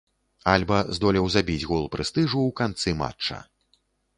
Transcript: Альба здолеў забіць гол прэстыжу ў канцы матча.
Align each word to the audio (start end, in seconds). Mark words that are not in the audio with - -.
Альба 0.53 0.79
здолеў 0.97 1.27
забіць 1.35 1.67
гол 1.73 1.85
прэстыжу 1.97 2.39
ў 2.47 2.51
канцы 2.63 2.99
матча. 3.05 3.37